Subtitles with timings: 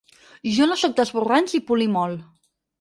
[0.55, 2.29] Jo no sóc d’esborranys i polir molt.